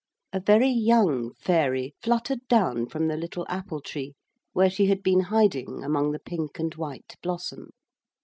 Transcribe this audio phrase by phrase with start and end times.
[0.33, 4.15] A very young fairy fluttered down from the little apple tree
[4.51, 7.69] where she had been hiding among the pink and white blossom.